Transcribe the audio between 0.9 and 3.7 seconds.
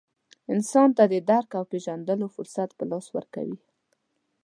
ته د درک او پېژندلو فرصت په لاس ورکوي.